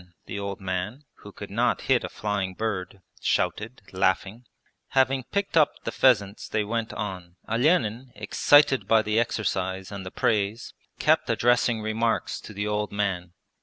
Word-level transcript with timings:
the 0.25 0.39
old 0.39 0.59
man 0.59 1.03
(who 1.17 1.31
could 1.31 1.51
not 1.51 1.81
hit 1.81 2.03
a 2.03 2.09
flying 2.09 2.55
bird) 2.55 3.01
shouted, 3.21 3.83
laughing. 3.91 4.45
Having 4.97 5.25
picked 5.25 5.55
up 5.55 5.73
the 5.83 5.91
pheasants 5.91 6.47
they 6.49 6.63
went 6.63 6.91
on. 6.91 7.35
Olenin, 7.47 8.11
excited 8.15 8.87
by 8.87 9.03
the 9.03 9.19
exercise 9.19 9.91
and 9.91 10.03
the 10.03 10.09
praise, 10.09 10.73
kept 10.97 11.29
addressing 11.29 11.83
remarks 11.83 12.41
to 12.41 12.51
the 12.51 12.65
old 12.65 12.91
man. 12.91 13.33